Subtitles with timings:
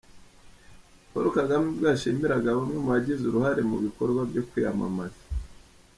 [1.11, 5.21] Paul Kagame ubwo yashimiraga bamwe mu bagize uruhare mu bikorwa byo kwiyamamaza.